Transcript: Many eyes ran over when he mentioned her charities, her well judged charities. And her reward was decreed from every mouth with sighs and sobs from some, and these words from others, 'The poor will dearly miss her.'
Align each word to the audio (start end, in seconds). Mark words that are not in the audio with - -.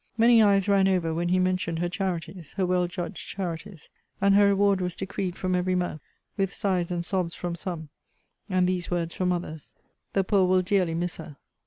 Many 0.17 0.41
eyes 0.41 0.67
ran 0.67 0.87
over 0.87 1.13
when 1.13 1.29
he 1.29 1.37
mentioned 1.37 1.77
her 1.77 1.87
charities, 1.87 2.53
her 2.53 2.65
well 2.65 2.87
judged 2.87 3.27
charities. 3.27 3.91
And 4.19 4.33
her 4.33 4.47
reward 4.47 4.81
was 4.81 4.95
decreed 4.95 5.35
from 5.35 5.53
every 5.53 5.75
mouth 5.75 6.01
with 6.37 6.51
sighs 6.51 6.89
and 6.89 7.05
sobs 7.05 7.35
from 7.35 7.53
some, 7.53 7.89
and 8.49 8.65
these 8.67 8.89
words 8.89 9.13
from 9.13 9.31
others, 9.31 9.75
'The 10.13 10.23
poor 10.23 10.47
will 10.47 10.63
dearly 10.63 10.95
miss 10.95 11.17
her.' 11.17 11.37